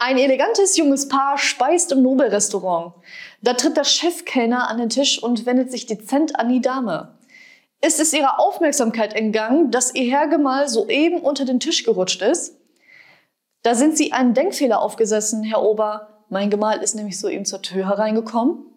Ein 0.00 0.16
elegantes 0.16 0.76
junges 0.76 1.08
Paar 1.08 1.38
speist 1.38 1.90
im 1.90 2.02
Nobelrestaurant. 2.02 2.94
Da 3.42 3.54
tritt 3.54 3.76
der 3.76 3.82
Chefkellner 3.82 4.68
an 4.68 4.78
den 4.78 4.90
Tisch 4.90 5.20
und 5.20 5.44
wendet 5.44 5.72
sich 5.72 5.86
dezent 5.86 6.38
an 6.38 6.48
die 6.48 6.60
Dame. 6.60 7.18
Ist 7.80 7.98
es 7.98 8.12
ihrer 8.12 8.38
Aufmerksamkeit 8.38 9.12
entgangen, 9.12 9.72
dass 9.72 9.92
ihr 9.96 10.08
Herrgemahl 10.08 10.68
soeben 10.68 11.20
unter 11.20 11.44
den 11.44 11.58
Tisch 11.58 11.82
gerutscht 11.82 12.22
ist? 12.22 12.56
Da 13.62 13.74
sind 13.74 13.96
Sie 13.96 14.12
einen 14.12 14.34
Denkfehler 14.34 14.80
aufgesessen, 14.80 15.42
Herr 15.42 15.62
Ober. 15.62 16.24
Mein 16.28 16.48
Gemahl 16.48 16.80
ist 16.80 16.94
nämlich 16.94 17.18
soeben 17.18 17.44
zur 17.44 17.62
Tür 17.62 17.88
hereingekommen. 17.88 18.67